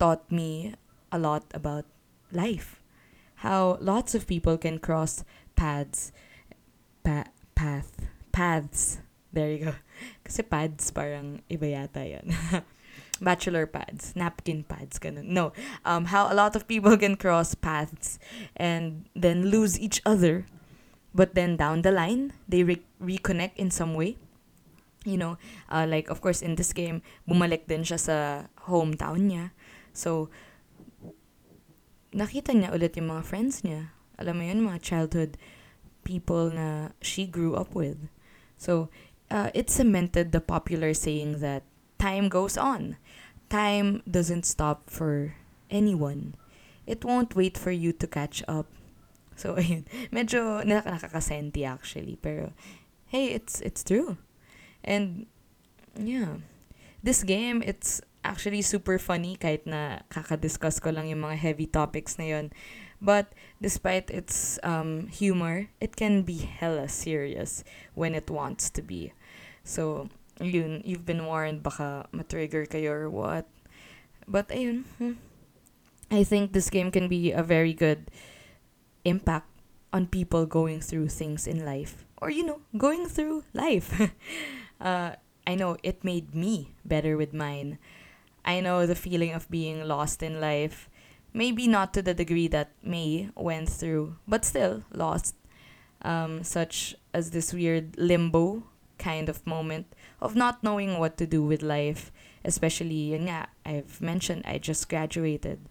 taught 0.00 0.24
me 0.32 0.80
a 1.12 1.18
lot 1.20 1.44
about 1.52 1.84
life. 2.32 2.80
How 3.44 3.76
lots 3.84 4.16
of 4.16 4.24
people 4.26 4.56
can 4.56 4.80
cross 4.80 5.20
paths 5.52 6.08
pa- 7.04 7.28
path 7.52 7.92
paths. 8.32 9.04
There 9.28 9.52
you 9.52 9.60
go. 9.68 9.74
Kasi 10.24 10.40
pads 10.40 10.88
parang 10.88 11.44
iba 11.52 11.68
yata 11.68 12.00
'yan. 12.00 12.32
Bachelor 13.20 13.66
pads, 13.66 14.12
napkin 14.18 14.64
pads, 14.66 14.98
ganun. 14.98 15.30
No, 15.30 15.52
um, 15.86 16.10
how 16.10 16.26
a 16.26 16.34
lot 16.34 16.56
of 16.56 16.66
people 16.66 16.96
can 16.98 17.14
cross 17.14 17.54
paths 17.54 18.18
and 18.56 19.06
then 19.14 19.50
lose 19.50 19.78
each 19.78 20.02
other, 20.04 20.46
but 21.14 21.34
then 21.34 21.56
down 21.56 21.82
the 21.82 21.94
line 21.94 22.34
they 22.48 22.64
re- 22.64 22.82
reconnect 23.00 23.54
in 23.56 23.70
some 23.70 23.94
way. 23.94 24.18
You 25.04 25.16
know, 25.16 25.38
uh, 25.70 25.86
like 25.88 26.10
of 26.10 26.20
course 26.20 26.42
in 26.42 26.56
this 26.56 26.72
game, 26.72 27.02
bumalik 27.28 27.68
din 27.68 27.86
siya 27.86 28.00
sa 28.00 28.16
hometown 28.66 29.30
niya. 29.30 29.54
So, 29.94 30.32
nakita 32.10 32.50
niya 32.50 32.74
ulit 32.74 32.96
yung 32.96 33.14
mga 33.14 33.22
friends 33.22 33.62
niya. 33.62 33.94
Alam 34.18 34.40
mo 34.40 34.42
yun, 34.42 34.66
mga 34.66 34.82
childhood 34.82 35.36
people 36.04 36.50
na 36.50 36.94
she 37.02 37.26
grew 37.26 37.54
up 37.54 37.74
with. 37.74 38.10
So, 38.56 38.88
uh, 39.30 39.50
it 39.54 39.68
cemented 39.68 40.32
the 40.32 40.40
popular 40.40 40.94
saying 40.94 41.40
that 41.40 41.64
time 41.98 42.28
goes 42.28 42.56
on. 42.56 42.96
Time 43.50 44.02
doesn't 44.10 44.44
stop 44.44 44.90
for 44.90 45.34
anyone. 45.70 46.34
It 46.86 47.04
won't 47.04 47.36
wait 47.36 47.56
for 47.56 47.70
you 47.70 47.92
to 47.92 48.06
catch 48.06 48.42
up. 48.48 48.66
So, 49.34 49.58
ayun. 49.58 49.82
Medyo 50.14 50.62
nakakasenti 50.62 51.66
actually. 51.66 52.14
Pero, 52.22 52.54
hey, 53.10 53.34
it's, 53.34 53.58
it's 53.66 53.82
true. 53.82 54.14
And, 54.86 55.26
yeah. 55.98 56.38
This 57.02 57.26
game, 57.26 57.58
it's 57.66 57.98
actually 58.22 58.62
super 58.62 58.96
funny 58.98 59.34
kahit 59.34 59.66
na 59.66 60.06
kakadiscuss 60.08 60.78
ko 60.78 60.94
lang 60.94 61.10
yung 61.10 61.26
mga 61.26 61.36
heavy 61.36 61.66
topics 61.66 62.14
na 62.14 62.30
yun. 62.30 62.54
But 63.02 63.34
despite 63.60 64.08
its 64.08 64.58
um, 64.62 65.08
humor, 65.12 65.68
it 65.80 65.94
can 65.94 66.22
be 66.22 66.38
hella 66.38 66.88
serious 66.88 67.62
when 67.92 68.14
it 68.14 68.30
wants 68.30 68.70
to 68.70 68.82
be. 68.82 69.12
So, 69.62 70.08
yun, 70.40 70.82
you've 70.84 71.06
been 71.06 71.26
warned 71.26 71.62
baka 71.62 72.06
matrigger 72.12 72.66
kayo 72.66 73.06
or 73.06 73.10
what. 73.10 73.46
But 74.26 74.48
ayun, 74.48 74.84
hmm. 74.98 75.20
I 76.10 76.24
think 76.24 76.52
this 76.52 76.70
game 76.70 76.90
can 76.90 77.08
be 77.08 77.32
a 77.32 77.42
very 77.42 77.72
good 77.72 78.10
impact 79.04 79.48
on 79.92 80.06
people 80.06 80.46
going 80.46 80.80
through 80.80 81.08
things 81.08 81.46
in 81.46 81.64
life. 81.64 82.04
Or, 82.18 82.30
you 82.30 82.44
know, 82.44 82.60
going 82.76 83.06
through 83.06 83.44
life. 83.52 83.92
uh, 84.80 85.16
I 85.46 85.54
know 85.54 85.76
it 85.82 86.04
made 86.04 86.34
me 86.34 86.72
better 86.84 87.16
with 87.16 87.34
mine. 87.34 87.78
I 88.44 88.60
know 88.60 88.86
the 88.86 88.94
feeling 88.94 89.32
of 89.32 89.50
being 89.50 89.84
lost 89.86 90.22
in 90.22 90.40
life 90.40 90.88
maybe 91.34 91.66
not 91.66 91.92
to 91.92 92.00
the 92.00 92.14
degree 92.14 92.46
that 92.48 92.70
Mae 92.82 93.28
went 93.34 93.68
through, 93.68 94.16
but 94.26 94.46
still 94.46 94.84
lost. 94.94 95.34
Um, 96.00 96.44
such 96.44 96.94
as 97.12 97.30
this 97.30 97.52
weird 97.52 97.96
limbo 97.96 98.62
kind 98.98 99.28
of 99.28 99.46
moment 99.46 99.92
of 100.20 100.36
not 100.36 100.62
knowing 100.62 100.98
what 100.98 101.16
to 101.18 101.26
do 101.26 101.42
with 101.42 101.62
life, 101.62 102.12
especially, 102.44 103.12
yun 103.14 103.26
nga, 103.26 103.48
I've 103.64 104.00
mentioned 104.00 104.42
I 104.44 104.58
just 104.58 104.88
graduated. 104.88 105.68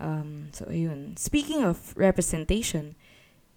Um, 0.00 0.48
so, 0.52 0.68
yun. 0.70 1.16
Speaking 1.16 1.64
of 1.64 1.94
representation, 1.96 2.96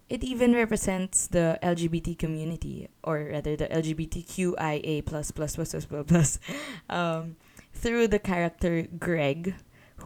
it 0.08 0.24
even 0.24 0.54
represents 0.54 1.26
the 1.26 1.58
LGBT 1.62 2.18
community, 2.18 2.88
or 3.04 3.28
rather 3.32 3.56
the 3.56 3.68
LGBTQIA 3.68 5.04
plus 5.04 5.30
plus 5.30 5.56
plus 5.56 5.70
plus 5.70 5.84
plus 5.84 6.04
plus, 6.06 6.38
um, 6.90 7.36
through 7.74 8.08
the 8.08 8.18
character 8.18 8.86
Greg, 8.98 9.54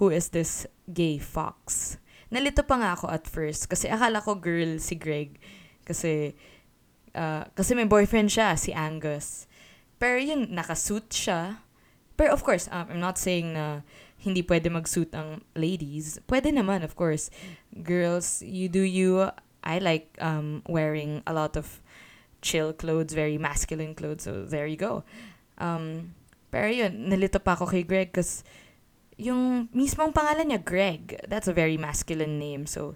who 0.03 0.11
is 0.11 0.31
this 0.31 0.67
gay 0.93 1.19
fox. 1.19 1.99
Nalito 2.33 2.67
pa 2.67 2.81
nga 2.81 2.97
ako 2.97 3.13
at 3.13 3.29
first 3.29 3.69
kasi 3.69 3.93
akala 3.93 4.25
ko 4.25 4.35
girl 4.35 4.81
si 4.81 4.97
Greg 4.97 5.37
kasi 5.85 6.33
uh, 7.15 7.45
kasi 7.57 7.77
may 7.77 7.89
boyfriend 7.89 8.33
siya 8.33 8.57
si 8.59 8.73
Angus. 8.73 9.47
Pero 10.03 10.19
yun 10.19 10.51
nakasuit 10.51 11.09
siya. 11.13 11.63
Pero 12.19 12.35
of 12.35 12.43
course, 12.43 12.69
um, 12.69 12.91
I'm 12.91 13.03
not 13.03 13.17
saying 13.17 13.55
na 13.55 13.87
hindi 14.23 14.43
pwede 14.47 14.71
mag-suit 14.71 15.11
ang 15.19 15.43
ladies. 15.59 16.23
Pwede 16.31 16.55
naman, 16.55 16.87
of 16.87 16.95
course. 16.95 17.31
Girls, 17.83 18.39
you 18.43 18.71
do 18.71 18.83
you. 18.83 19.27
I 19.67 19.83
like 19.83 20.15
um, 20.23 20.63
wearing 20.67 21.23
a 21.27 21.35
lot 21.35 21.59
of 21.59 21.83
chill 22.43 22.71
clothes, 22.75 23.15
very 23.15 23.39
masculine 23.39 23.95
clothes. 23.95 24.23
So, 24.23 24.47
there 24.47 24.67
you 24.67 24.79
go. 24.79 25.03
Um, 25.59 26.15
pero 26.55 26.71
yun, 26.71 27.11
nalito 27.11 27.43
pa 27.43 27.59
ako 27.59 27.67
kay 27.67 27.83
Greg 27.83 28.15
kasi 28.15 28.47
yung 29.19 29.71
mismong 29.75 30.15
pangalan 30.15 30.55
niya, 30.55 30.63
Greg. 30.63 31.19
That's 31.27 31.51
a 31.51 31.55
very 31.55 31.79
masculine 31.79 32.39
name. 32.39 32.67
So, 32.71 32.95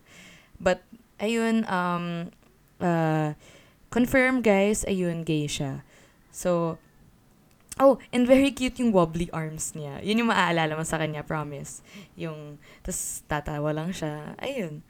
but, 0.63 0.87
ayun, 1.19 1.67
um, 1.67 2.31
uh, 2.79 3.35
confirm 3.97 4.45
guys, 4.45 4.85
ayun, 4.85 5.25
gay 5.25 5.49
siya. 5.49 5.81
So, 6.29 6.77
oh, 7.81 7.97
and 8.13 8.29
very 8.29 8.53
cute 8.53 8.77
yung 8.77 8.93
wobbly 8.93 9.33
arms 9.33 9.73
niya. 9.73 10.05
Yun 10.05 10.21
yung 10.21 10.29
maaalala 10.29 10.77
mo 10.77 10.85
sa 10.85 11.01
kanya, 11.01 11.25
promise. 11.25 11.81
Yung, 12.13 12.61
tas 12.85 13.25
tatawa 13.25 13.73
lang 13.73 13.97
siya. 13.97 14.37
Ayun. 14.37 14.85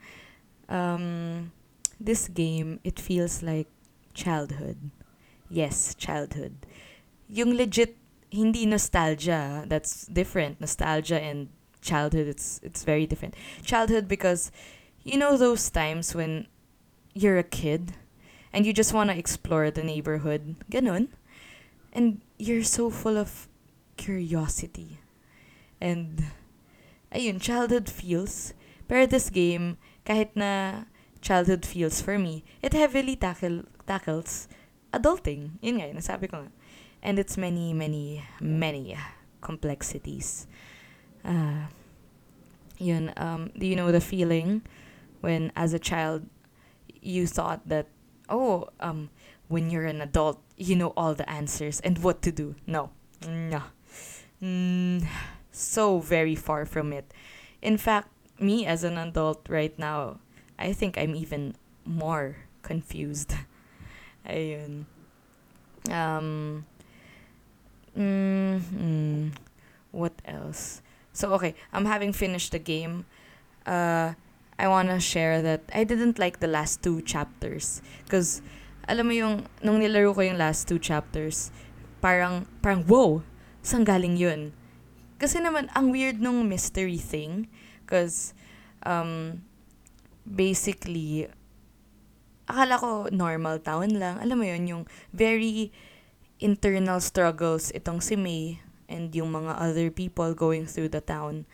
Um, 0.67 1.55
this 2.03 2.27
game, 2.27 2.83
it 2.83 2.99
feels 2.99 3.39
like 3.39 3.71
childhood. 4.11 4.91
Yes, 5.47 5.95
childhood. 5.95 6.67
Yung 7.31 7.55
legit 7.55 7.95
hindi 8.27 8.67
nostalgia. 8.67 9.63
That's 9.71 10.03
different. 10.11 10.59
Nostalgia 10.59 11.23
and 11.23 11.47
childhood. 11.79 12.27
It's 12.27 12.59
it's 12.63 12.83
very 12.83 13.07
different. 13.07 13.39
Childhood 13.63 14.11
because 14.11 14.51
you 15.07 15.15
know 15.15 15.39
those 15.39 15.71
times 15.71 16.11
when 16.11 16.51
you're 17.15 17.39
a 17.39 17.47
kid 17.47 17.95
and 18.57 18.65
you 18.65 18.73
just 18.73 18.89
want 18.89 19.13
to 19.13 19.17
explore 19.17 19.69
the 19.69 19.85
neighborhood. 19.85 20.57
Ganun. 20.73 21.13
And 21.93 22.25
you're 22.41 22.65
so 22.65 22.89
full 22.89 23.13
of 23.13 23.45
curiosity. 24.01 24.97
And 25.77 26.33
ayun, 27.13 27.37
childhood 27.37 27.85
feels. 27.85 28.57
Pero 28.89 29.05
this 29.05 29.29
game, 29.29 29.77
kahit 30.09 30.33
na 30.33 30.89
childhood 31.21 31.69
feels 31.69 32.01
for 32.01 32.17
me, 32.17 32.41
it 32.65 32.73
heavily 32.73 33.13
tackle, 33.13 33.69
tackles 33.85 34.49
adulting. 34.89 35.61
Yun 35.61 35.77
nga, 35.77 35.93
nasabi 35.93 36.25
ko 36.25 36.49
nga 36.49 36.51
and 37.03 37.19
its 37.19 37.37
many, 37.37 37.73
many, 37.77 38.25
many 38.41 38.97
complexities. 39.41 40.47
Uh, 41.23 41.69
yun, 42.79 43.13
um, 43.17 43.51
do 43.53 43.67
you 43.67 43.75
know 43.75 43.91
the 43.91 44.01
feeling 44.01 44.65
when, 45.21 45.51
as 45.55 45.73
a 45.73 45.79
child, 45.79 46.25
you 47.05 47.27
thought 47.27 47.61
that, 47.69 47.85
oh, 48.29 48.69
um, 48.79 49.09
when 49.47 49.69
you're 49.69 49.85
an 49.85 50.01
adult, 50.01 50.41
you 50.57 50.75
know 50.75 50.93
all 50.97 51.13
the 51.13 51.27
answers 51.29 51.79
and 51.81 51.99
what 51.99 52.21
to 52.23 52.31
do? 52.31 52.55
No, 52.65 52.91
no, 53.27 53.63
mm, 54.41 55.05
so 55.51 55.99
very 55.99 56.35
far 56.35 56.65
from 56.65 56.93
it. 56.93 57.13
In 57.61 57.77
fact, 57.77 58.09
me 58.39 58.65
as 58.65 58.83
an 58.83 58.97
adult 58.97 59.47
right 59.49 59.77
now, 59.79 60.19
I 60.59 60.73
think 60.73 60.97
I'm 60.97 61.15
even 61.15 61.55
more 61.85 62.37
confused. 62.61 63.33
Ayun. 64.27 64.85
Um, 65.89 66.65
Mm, 67.97 69.31
what 69.91 70.13
else? 70.25 70.81
So 71.13 71.33
okay, 71.33 71.55
I'm 71.73 71.85
having 71.85 72.13
finished 72.13 72.51
the 72.51 72.59
game. 72.59 73.05
Uh, 73.65 74.13
I 74.57 74.65
wanna 74.67 74.99
share 74.99 75.41
that 75.45 75.69
I 75.73 75.85
didn't 75.85 76.17
like 76.17 76.41
the 76.41 76.49
last 76.49 76.81
two 76.81 77.01
chapters. 77.05 77.81
Because, 78.03 78.41
alam 78.89 79.07
mo 79.07 79.13
yung, 79.13 79.45
nung 79.61 79.77
nilaro 79.79 80.17
ko 80.17 80.21
yung 80.25 80.41
last 80.41 80.65
two 80.65 80.81
chapters, 80.81 81.53
parang, 82.01 82.49
parang, 82.65 82.81
wow, 82.89 83.21
saan 83.61 83.85
galing 83.85 84.17
yun? 84.17 84.53
Kasi 85.21 85.37
naman, 85.37 85.69
ang 85.77 85.93
weird 85.93 86.17
nung 86.17 86.49
mystery 86.49 86.97
thing. 86.97 87.45
Because, 87.85 88.33
um, 88.81 89.45
basically, 90.25 91.29
akala 92.49 92.81
ko 92.81 92.89
normal 93.13 93.61
town 93.61 93.93
lang. 93.93 94.17
Alam 94.23 94.41
mo 94.41 94.45
yun, 94.47 94.63
yung 94.65 94.83
very 95.13 95.69
internal 96.41 96.97
struggles 96.97 97.69
itong 97.73 98.01
si 98.01 98.15
May 98.15 98.61
and 98.87 99.13
yung 99.13 99.33
mga 99.33 99.53
other 99.59 99.89
people 99.91 100.33
going 100.33 100.65
through 100.65 100.89
the 100.89 101.01
town 101.03 101.45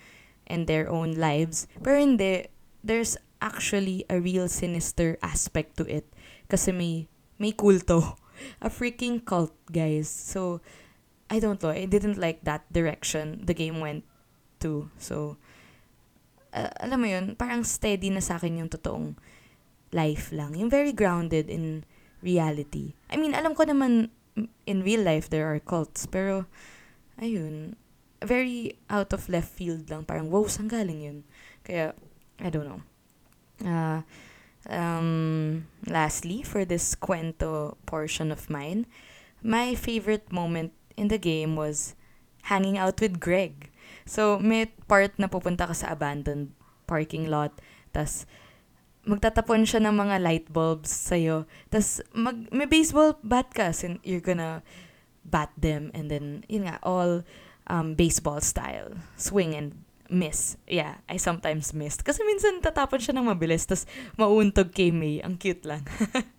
and 0.45 0.67
their 0.67 0.85
own 0.87 1.17
lives. 1.17 1.65
Pero 1.81 1.97
hindi, 1.97 2.47
there's 2.83 3.15
actually 3.41 4.05
a 4.11 4.19
real 4.19 4.47
sinister 4.47 5.17
aspect 5.23 5.79
to 5.79 5.87
it. 5.87 6.05
Kasi 6.51 6.71
may, 6.71 7.07
may 7.39 7.51
kulto. 7.51 8.19
A 8.61 8.67
freaking 8.67 9.23
cult, 9.23 9.55
guys. 9.71 10.09
So, 10.09 10.59
I 11.29 11.39
don't 11.39 11.61
know. 11.63 11.71
I 11.71 11.85
didn't 11.85 12.17
like 12.19 12.43
that 12.43 12.67
direction 12.71 13.41
the 13.45 13.53
game 13.53 13.79
went 13.79 14.03
to. 14.59 14.89
So, 14.99 15.37
uh, 16.51 16.69
alam 16.83 17.01
mo 17.01 17.07
yun, 17.07 17.35
parang 17.35 17.63
steady 17.63 18.09
na 18.09 18.19
sa 18.19 18.35
akin 18.37 18.63
yung 18.63 18.69
totoong 18.69 19.15
life 19.95 20.33
lang. 20.35 20.53
Yung 20.55 20.69
very 20.69 20.91
grounded 20.91 21.47
in 21.49 21.87
reality. 22.21 22.93
I 23.07 23.17
mean, 23.17 23.33
alam 23.33 23.55
ko 23.55 23.63
naman 23.63 24.09
in 24.65 24.81
real 24.81 25.01
life 25.01 25.29
there 25.29 25.47
are 25.47 25.61
cults. 25.61 26.05
Pero, 26.05 26.45
ayun, 27.21 27.77
very 28.23 28.79
out 28.89 29.13
of 29.13 29.29
left 29.29 29.51
field 29.53 29.89
lang. 29.89 30.03
Parang, 30.03 30.29
wow, 30.29 30.49
saan 30.49 30.67
galing 30.67 31.01
yun? 31.05 31.17
Kaya, 31.63 31.93
I 32.43 32.51
don't 32.51 32.67
know. 32.67 32.81
Uh, 33.63 34.01
um, 34.67 35.65
lastly, 35.87 36.43
for 36.43 36.67
this 36.67 36.95
kwento 36.95 37.79
portion 37.87 38.31
of 38.31 38.51
mine, 38.51 38.85
my 39.41 39.75
favorite 39.75 40.31
moment 40.31 40.75
in 40.99 41.07
the 41.07 41.17
game 41.17 41.55
was 41.55 41.95
hanging 42.51 42.77
out 42.77 42.99
with 42.99 43.23
Greg. 43.23 43.71
So, 44.05 44.37
may 44.39 44.67
part 44.91 45.15
na 45.15 45.31
pupunta 45.31 45.71
ka 45.71 45.73
sa 45.73 45.95
abandoned 45.95 46.51
parking 46.83 47.31
lot, 47.31 47.55
tas 47.95 48.27
magtatapon 49.07 49.63
siya 49.63 49.83
ng 49.83 49.95
mga 49.95 50.15
light 50.19 50.47
bulbs 50.51 50.91
sa'yo. 50.91 51.47
tas 51.71 52.03
mag, 52.15 52.47
may 52.51 52.67
baseball 52.67 53.15
bat 53.23 53.47
ka, 53.51 53.71
so 53.71 53.95
you're 54.03 54.23
gonna 54.23 54.63
bat 55.23 55.51
them, 55.55 55.91
and 55.95 56.11
then, 56.11 56.43
yun 56.51 56.67
nga, 56.67 56.79
all 56.83 57.23
um, 57.67 57.95
baseball 57.95 58.43
style. 58.43 58.91
Swing 59.15 59.55
and 59.55 59.75
miss. 60.13 60.55
Yeah, 60.69 61.01
I 61.09 61.17
sometimes 61.17 61.73
missed. 61.73 62.05
Kasi 62.05 62.21
minsan 62.23 62.61
tatapon 62.61 63.01
siya 63.01 63.17
ng 63.17 63.27
mabilis, 63.27 63.65
tas 63.65 63.89
mauuntog 64.15 64.69
kay 64.69 64.93
May. 64.93 65.19
Ang 65.25 65.41
cute 65.41 65.65
lang. 65.65 65.81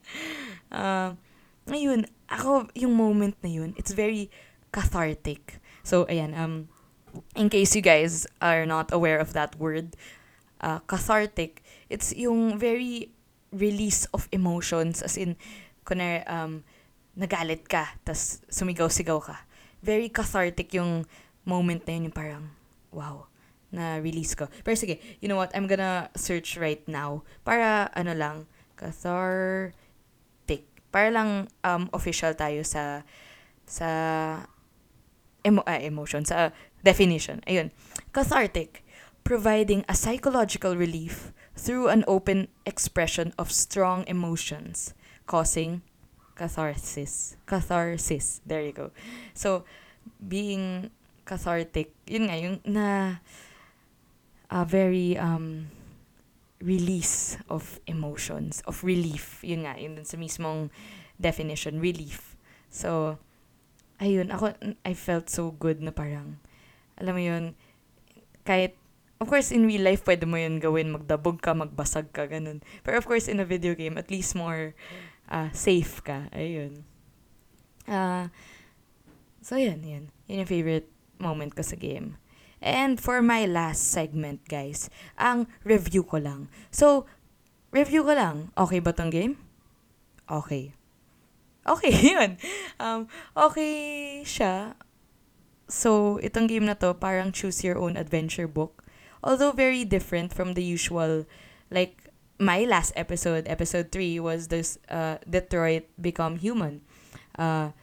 uh, 0.71 1.19
ngayon, 1.67 2.07
ako, 2.31 2.71
yung 2.79 2.95
moment 2.95 3.35
na 3.43 3.51
yun, 3.51 3.75
it's 3.77 3.93
very 3.93 4.31
cathartic. 4.71 5.59
So, 5.83 6.07
ayan, 6.07 6.33
um, 6.39 6.71
in 7.37 7.51
case 7.51 7.75
you 7.75 7.83
guys 7.83 8.27
are 8.41 8.65
not 8.65 8.95
aware 8.95 9.19
of 9.19 9.35
that 9.35 9.59
word, 9.59 9.99
uh, 10.63 10.81
cathartic, 10.87 11.63
it's 11.91 12.15
yung 12.15 12.57
very 12.57 13.13
release 13.53 14.07
of 14.15 14.29
emotions, 14.33 15.03
as 15.03 15.19
in, 15.19 15.37
kunwari, 15.85 16.25
um, 16.31 16.65
nagalit 17.15 17.69
ka, 17.69 17.95
tas 18.03 18.43
sumigaw-sigaw 18.51 19.21
ka. 19.23 19.37
Very 19.85 20.09
cathartic 20.09 20.75
yung 20.75 21.07
moment 21.45 21.85
na 21.87 21.93
yun, 21.95 22.05
yung 22.11 22.17
parang, 22.17 22.45
wow, 22.91 23.29
na-release 23.75 24.39
ko. 24.39 24.47
Pero 24.63 24.79
sige, 24.79 25.03
you 25.19 25.27
know 25.27 25.37
what? 25.37 25.51
I'm 25.51 25.67
gonna 25.67 26.09
search 26.15 26.55
right 26.55 26.83
now 26.87 27.27
para 27.43 27.91
ano 27.99 28.15
lang, 28.15 28.47
cathartic. 28.79 29.75
Para 30.95 31.11
lang 31.11 31.51
um, 31.67 31.91
official 31.91 32.39
tayo 32.39 32.63
sa 32.63 33.03
sa 33.67 33.89
emo 35.43 35.61
ah, 35.67 35.83
emotion, 35.83 36.25
sa 36.25 36.55
definition. 36.87 37.43
Ayun. 37.51 37.75
Cathartic. 38.15 38.87
Providing 39.25 39.85
a 39.89 39.97
psychological 39.97 40.77
relief 40.77 41.33
through 41.57 41.89
an 41.89 42.05
open 42.07 42.49
expression 42.67 43.33
of 43.39 43.51
strong 43.51 44.05
emotions, 44.07 44.93
causing 45.25 45.81
catharsis. 46.37 47.37
Catharsis. 47.47 48.41
There 48.45 48.61
you 48.61 48.73
go. 48.73 48.91
So, 49.33 49.65
being 50.21 50.91
cathartic, 51.25 51.95
yun 52.05 52.29
nga, 52.29 52.37
yung 52.37 52.61
na 52.69 53.19
a 54.55 54.63
very 54.63 55.19
um, 55.19 55.67
release 56.63 57.35
of 57.51 57.83
emotions, 57.91 58.63
of 58.71 58.87
relief. 58.87 59.43
Yun 59.43 59.67
nga, 59.67 59.75
yun 59.75 59.99
dun 59.99 60.07
sa 60.07 60.15
mismong 60.15 60.71
definition, 61.19 61.83
relief. 61.83 62.39
So, 62.71 63.19
ayun, 63.99 64.31
ako, 64.31 64.55
I 64.87 64.95
felt 64.95 65.27
so 65.27 65.51
good 65.59 65.83
na 65.83 65.91
parang, 65.91 66.39
alam 66.95 67.13
mo 67.19 67.23
yun, 67.23 67.45
kahit, 68.47 68.79
of 69.19 69.27
course, 69.27 69.51
in 69.51 69.67
real 69.67 69.83
life, 69.83 70.07
pwede 70.07 70.23
mo 70.23 70.39
yun 70.39 70.63
gawin, 70.63 70.95
magdabog 70.95 71.43
ka, 71.43 71.51
magbasag 71.51 72.15
ka, 72.15 72.31
ganun. 72.31 72.63
Pero 72.87 72.95
of 73.03 73.11
course, 73.11 73.27
in 73.27 73.43
a 73.43 73.47
video 73.47 73.75
game, 73.75 73.99
at 73.99 74.07
least 74.07 74.39
more 74.39 74.71
uh, 75.35 75.51
safe 75.51 75.99
ka. 76.07 76.31
Ayun. 76.31 76.87
Uh, 77.91 78.31
so, 79.43 79.59
yan, 79.59 79.83
yan. 79.83 80.15
Yun 80.31 80.47
yung 80.47 80.51
favorite 80.51 80.89
moment 81.19 81.51
ko 81.51 81.67
sa 81.67 81.75
game. 81.75 82.15
And 82.65 82.97
for 82.97 83.21
my 83.21 83.45
last 83.45 83.93
segment, 83.93 84.49
guys, 84.49 84.89
ang 85.21 85.53
review 85.69 86.01
ko 86.01 86.17
lang. 86.17 86.49
So, 86.73 87.05
review 87.77 88.09
ko 88.09 88.17
lang. 88.17 88.57
Okay 88.57 88.81
ba 88.81 88.97
tong 88.97 89.13
game? 89.13 89.37
Okay. 90.25 90.73
Okay, 91.69 91.93
yun. 92.17 92.41
Um, 92.81 93.05
okay 93.37 94.25
siya. 94.25 94.81
So, 95.69 96.17
itong 96.25 96.49
game 96.49 96.65
na 96.65 96.73
to, 96.81 96.97
parang 96.97 97.37
choose 97.37 97.61
your 97.61 97.77
own 97.77 98.01
adventure 98.01 98.49
book. 98.49 98.81
Although 99.21 99.53
very 99.53 99.85
different 99.85 100.33
from 100.33 100.57
the 100.57 100.65
usual, 100.65 101.29
like, 101.69 102.09
my 102.41 102.65
last 102.65 102.97
episode, 102.97 103.45
episode 103.45 103.93
3, 103.93 104.21
was 104.25 104.49
this 104.49 104.81
uh, 104.89 105.21
Detroit 105.29 105.85
Become 106.01 106.41
Human. 106.41 106.81
Uh, 107.37 107.77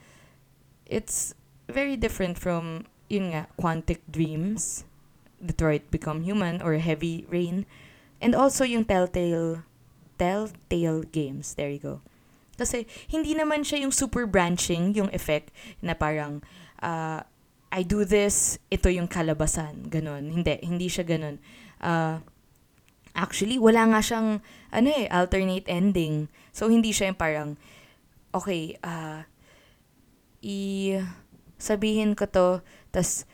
it's 0.86 1.34
very 1.70 1.94
different 1.94 2.34
from 2.34 2.90
yun 3.12 3.36
nga, 3.36 3.44
Quantic 3.60 4.00
Dreams, 4.08 4.88
Detroit 5.36 5.92
Become 5.92 6.24
Human, 6.24 6.64
or 6.64 6.80
Heavy 6.80 7.28
Rain, 7.28 7.68
and 8.24 8.32
also 8.32 8.64
yung 8.64 8.88
Telltale, 8.88 9.68
Telltale 10.16 11.04
Games. 11.12 11.52
There 11.52 11.68
you 11.68 11.82
go. 11.82 11.96
Kasi, 12.56 12.88
hindi 13.12 13.36
naman 13.36 13.68
siya 13.68 13.84
yung 13.84 13.92
super 13.92 14.24
branching, 14.24 14.96
yung 14.96 15.12
effect, 15.12 15.52
na 15.84 15.92
parang, 15.92 16.40
uh, 16.80 17.20
I 17.68 17.84
do 17.84 18.08
this, 18.08 18.56
ito 18.72 18.88
yung 18.88 19.08
kalabasan. 19.08 19.92
Ganon. 19.92 20.32
Hindi, 20.32 20.60
hindi 20.64 20.88
siya 20.88 21.04
ganon. 21.04 21.36
Uh, 21.80 22.20
actually, 23.12 23.60
wala 23.60 23.92
nga 23.92 24.00
siyang, 24.00 24.40
ano 24.72 24.88
eh, 24.88 25.08
alternate 25.12 25.68
ending. 25.68 26.32
So, 26.52 26.72
hindi 26.72 26.92
siya 26.96 27.12
yung 27.12 27.20
parang, 27.20 27.48
okay, 28.32 28.80
uh, 28.80 29.28
i 30.42 30.58
sabihin 31.62 32.18
ko 32.18 32.26
to, 32.26 32.46
tas 32.94 33.26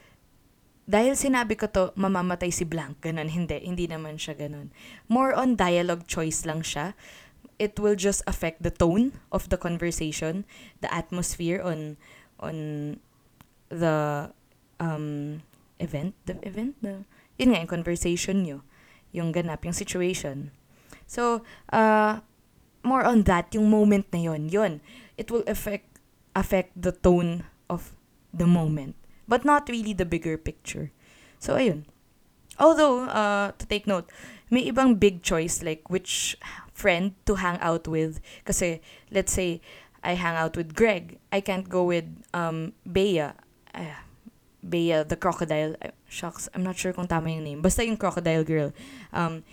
dahil 0.88 1.12
sinabi 1.20 1.52
ko 1.52 1.68
to, 1.68 1.92
mamamatay 2.00 2.48
si 2.48 2.64
Blank. 2.64 3.04
Ganun, 3.04 3.28
hindi. 3.28 3.60
Hindi 3.60 3.84
naman 3.84 4.16
siya 4.16 4.32
ganun. 4.32 4.72
More 5.04 5.36
on 5.36 5.52
dialogue 5.52 6.08
choice 6.08 6.48
lang 6.48 6.64
siya. 6.64 6.96
It 7.60 7.76
will 7.76 7.92
just 7.92 8.24
affect 8.24 8.64
the 8.64 8.72
tone 8.72 9.20
of 9.28 9.52
the 9.52 9.60
conversation, 9.60 10.48
the 10.80 10.88
atmosphere 10.88 11.60
on 11.60 12.00
on 12.40 12.56
the 13.68 14.30
um, 14.80 15.42
event, 15.76 16.14
the 16.24 16.40
event, 16.40 16.78
the, 16.80 17.04
yun 17.36 17.54
nga, 17.54 17.60
yung 17.62 17.70
conversation 17.70 18.46
nyo, 18.46 18.58
yung 19.12 19.34
ganap, 19.34 19.66
yung 19.66 19.76
situation. 19.76 20.50
So, 21.04 21.42
uh, 21.74 22.22
more 22.82 23.04
on 23.04 23.26
that, 23.26 23.52
yung 23.52 23.68
moment 23.68 24.06
na 24.14 24.20
yun, 24.22 24.48
yun, 24.48 24.80
it 25.18 25.30
will 25.30 25.44
affect, 25.50 25.98
affect 26.32 26.72
the 26.78 26.94
tone 26.94 27.44
of 27.68 27.92
the 28.32 28.46
moment 28.46 28.97
but 29.28 29.44
not 29.44 29.68
really 29.68 29.92
the 29.92 30.08
bigger 30.08 30.36
picture. 30.36 30.90
So, 31.38 31.54
ayun. 31.54 31.84
Although, 32.58 33.06
uh, 33.06 33.52
to 33.52 33.64
take 33.66 33.86
note, 33.86 34.10
may 34.50 34.66
ibang 34.66 34.98
big 34.98 35.22
choice 35.22 35.62
like 35.62 35.86
which 35.86 36.34
friend 36.72 37.14
to 37.26 37.36
hang 37.36 37.60
out 37.60 37.86
with. 37.86 38.18
Kasi, 38.44 38.80
let's 39.12 39.32
say, 39.32 39.60
I 40.02 40.16
hang 40.16 40.34
out 40.34 40.56
with 40.56 40.74
Greg. 40.74 41.20
I 41.30 41.40
can't 41.40 41.68
go 41.68 41.84
with 41.84 42.08
um, 42.34 42.72
Bea. 42.90 43.20
Uh, 43.20 44.00
Bea, 44.66 45.04
the 45.06 45.14
crocodile. 45.14 45.76
Uh, 45.78 45.94
shucks, 46.08 46.48
I'm 46.54 46.64
not 46.64 46.74
sure 46.74 46.92
kung 46.92 47.06
tama 47.06 47.30
yung 47.30 47.44
name. 47.44 47.60
Basta 47.62 47.86
yung 47.86 48.00
crocodile 48.00 48.42
girl. 48.42 48.72
Um, 49.12 49.44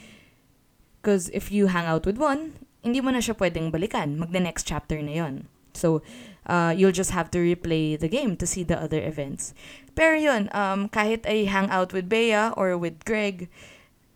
Because 1.06 1.30
if 1.38 1.54
you 1.54 1.70
hang 1.70 1.86
out 1.86 2.02
with 2.10 2.18
one, 2.18 2.58
hindi 2.82 2.98
mo 2.98 3.14
na 3.14 3.22
siya 3.22 3.38
pwedeng 3.38 3.70
balikan. 3.70 4.18
Mag-the-next 4.18 4.66
chapter 4.66 4.98
na 5.06 5.14
yon. 5.14 5.46
So, 5.78 6.02
uh, 6.46 6.74
you'll 6.76 6.96
just 6.96 7.12
have 7.12 7.30
to 7.32 7.40
replay 7.40 7.98
the 8.00 8.08
game 8.08 8.38
to 8.38 8.46
see 8.46 8.64
the 8.64 8.78
other 8.80 9.02
events. 9.02 9.54
Pero 9.96 10.16
yun, 10.16 10.50
um, 10.54 10.90
kahit 10.90 11.26
I 11.26 11.46
hang 11.50 11.70
out 11.70 11.94
with 11.94 12.10
Bea 12.10 12.52
or 12.56 12.78
with 12.78 13.06
Greg, 13.06 13.50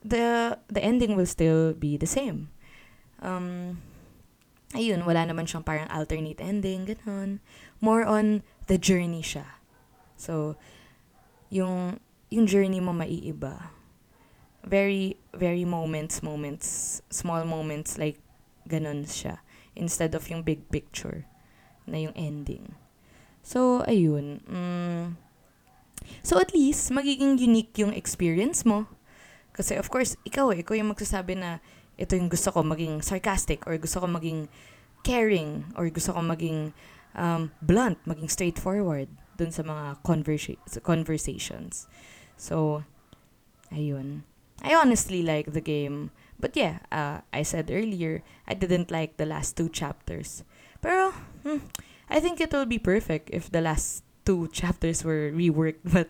the 0.04 0.58
the 0.68 0.84
ending 0.84 1.15
will 1.15 1.28
still 1.28 1.74
be 1.74 1.98
the 1.98 2.08
same. 2.08 2.50
Um, 3.22 3.82
ayun, 4.74 5.06
wala 5.06 5.28
naman 5.28 5.48
siyang 5.48 5.65
parang 5.65 5.89
alternate 5.92 6.39
ending, 6.39 6.88
ganun. 6.88 7.39
More 7.82 8.04
on 8.04 8.44
the 8.68 8.78
journey 8.78 9.24
siya. 9.24 9.60
So, 10.15 10.56
yung, 11.50 12.00
yung 12.30 12.46
journey 12.48 12.80
mo 12.80 12.92
maiiba. 12.92 13.72
Very, 14.63 15.15
very 15.34 15.63
moments, 15.63 16.22
moments, 16.22 17.02
small 17.10 17.44
moments, 17.44 17.98
like, 17.98 18.20
ganun 18.68 19.08
siya. 19.08 19.39
Instead 19.76 20.15
of 20.15 20.28
yung 20.28 20.44
big 20.44 20.68
picture 20.68 21.24
na 21.89 21.99
yung 21.99 22.15
ending. 22.15 22.78
So, 23.41 23.82
ayun. 23.89 24.45
Mm, 24.45 25.17
so, 26.21 26.38
at 26.38 26.54
least, 26.54 26.93
magiging 26.93 27.41
unique 27.41 27.73
yung 27.82 27.93
experience 27.93 28.63
mo. 28.63 28.86
Kasi, 29.52 29.75
of 29.75 29.89
course, 29.91 30.15
ikaw 30.23 30.54
eh, 30.54 30.62
ikaw 30.63 30.78
yung 30.78 30.93
magsasabi 30.93 31.36
na 31.36 31.60
ito 31.99 32.15
yung 32.15 32.32
gusto 32.32 32.54
ko 32.56 32.63
maging 32.63 33.04
sarcastic 33.04 33.67
or 33.67 33.75
gusto 33.75 33.99
ko 33.99 34.08
maging 34.08 34.47
caring 35.04 35.67
or 35.75 35.91
gusto 35.91 36.15
ko 36.15 36.23
maging 36.23 36.71
um, 37.15 37.52
blunt, 37.60 37.99
maging 38.08 38.32
straightforward 38.32 39.12
dun 39.36 39.52
sa 39.52 39.63
mga 39.63 39.99
conversa- 40.04 40.60
conversations. 40.80 41.91
So, 42.39 42.88
ayun. 43.71 44.23
I 44.63 44.75
honestly 44.75 45.23
like 45.23 45.52
the 45.52 45.63
game. 45.63 46.12
But 46.39 46.56
yeah, 46.56 46.80
uh, 46.91 47.19
I 47.32 47.43
said 47.43 47.71
earlier, 47.71 48.23
I 48.47 48.56
didn't 48.56 48.91
like 48.91 49.17
the 49.17 49.28
last 49.28 49.56
two 49.56 49.67
chapters. 49.67 50.43
Pero, 50.82 51.12
hmm, 51.44 51.60
I 52.10 52.20
think 52.20 52.42
it 52.42 52.52
will 52.52 52.65
be 52.65 52.80
perfect 52.80 53.30
if 53.32 53.52
the 53.52 53.62
last 53.62 54.04
two 54.26 54.48
chapters 54.54 55.04
were 55.04 55.32
reworked. 55.32 55.84
But, 55.84 56.10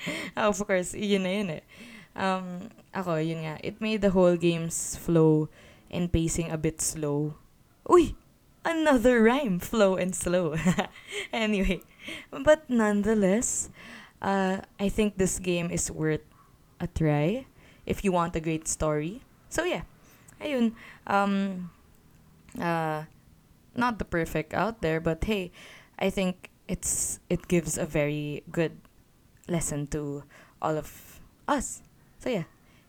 of 0.36 0.58
course, 0.66 0.94
yun 0.94 1.22
na 1.24 1.30
yun 1.30 1.50
eh. 1.50 1.64
Um, 2.16 2.70
ako, 2.94 3.16
yun 3.16 3.46
nga, 3.46 3.56
it 3.62 3.80
made 3.80 4.02
the 4.02 4.10
whole 4.10 4.36
game's 4.36 4.96
flow 4.96 5.48
and 5.90 6.12
pacing 6.12 6.50
a 6.50 6.58
bit 6.58 6.80
slow. 6.80 7.34
Uy! 7.88 8.14
Another 8.60 9.22
rhyme, 9.22 9.58
flow 9.58 9.96
and 9.96 10.14
slow. 10.14 10.52
anyway, 11.32 11.80
but 12.28 12.68
nonetheless, 12.68 13.70
uh, 14.20 14.60
I 14.78 14.88
think 14.90 15.16
this 15.16 15.38
game 15.38 15.70
is 15.70 15.90
worth 15.90 16.20
a 16.78 16.86
try 16.86 17.46
if 17.86 18.04
you 18.04 18.12
want 18.12 18.36
a 18.36 18.40
great 18.40 18.68
story. 18.68 19.22
So 19.48 19.64
yeah, 19.64 19.88
ayun. 20.40 20.76
Um, 21.06 21.70
uh, 22.60 23.04
not 23.74 23.98
the 23.98 24.04
perfect 24.04 24.54
out 24.54 24.82
there, 24.82 25.00
but 25.00 25.24
hey, 25.24 25.52
I 25.98 26.10
think 26.10 26.50
it's 26.68 27.20
it 27.28 27.48
gives 27.48 27.78
a 27.78 27.86
very 27.86 28.42
good 28.50 28.78
lesson 29.48 29.86
to 29.88 30.24
all 30.62 30.76
of 30.76 31.20
us. 31.48 31.82
So 32.18 32.30
yeah, 32.30 32.44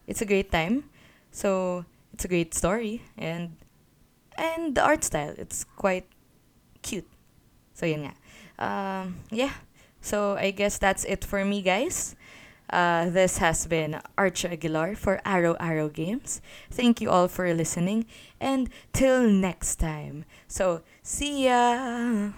it's 0.07 0.21
a 0.21 0.25
great 0.25 0.51
time. 0.51 0.89
So 1.31 1.85
it's 2.13 2.25
a 2.25 2.27
great 2.27 2.53
story 2.53 3.01
and 3.17 3.55
and 4.37 4.75
the 4.75 4.83
art 4.83 5.03
style 5.03 5.33
it's 5.37 5.63
quite 5.63 6.07
cute. 6.81 7.07
So 7.73 7.85
nga. 7.85 8.13
Um, 8.59 9.19
yeah. 9.31 9.53
So 10.01 10.35
I 10.37 10.51
guess 10.51 10.77
that's 10.77 11.05
it 11.05 11.23
for 11.25 11.45
me, 11.45 11.61
guys. 11.61 12.15
Uh, 12.71 13.09
this 13.09 13.37
has 13.37 13.67
been 13.67 13.99
Archer 14.17 14.47
Aguilar 14.47 14.95
for 14.95 15.19
Arrow 15.25 15.55
Arrow 15.59 15.89
Games. 15.89 16.41
Thank 16.71 17.01
you 17.01 17.09
all 17.09 17.27
for 17.27 17.53
listening 17.53 18.05
and 18.39 18.69
till 18.93 19.27
next 19.27 19.75
time. 19.75 20.23
So 20.47 20.81
see 21.03 21.45
ya. 21.45 22.31